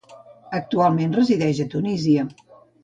Actualment 0.59 1.15
resideix 1.21 1.63
a 1.67 1.71
Tunísia. 1.77 2.29